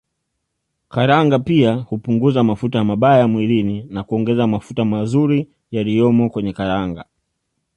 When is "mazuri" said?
4.85-5.49